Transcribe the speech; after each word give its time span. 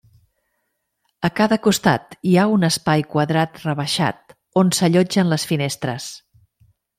A 1.27 1.29
cada 1.39 1.57
costat 1.67 2.15
hi 2.29 2.33
ha 2.37 2.45
un 2.53 2.67
espai 2.69 3.03
quadrat 3.11 3.61
rebaixat 3.67 4.35
on 4.63 4.73
s'allotgen 4.79 5.31
les 5.35 5.47
finestres. 5.53 6.11